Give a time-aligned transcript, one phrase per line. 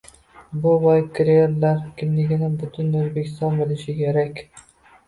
[0.63, 4.45] Bu boy kurerlar kimligini butun O'zbekiston bilishi kerak!